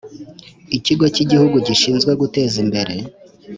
Kigo 0.85 1.05
cy 1.13 1.21
Igihugu 1.23 1.55
gishinzwe 1.67 2.11
Guteza 2.21 2.55
Imbere 2.63 2.93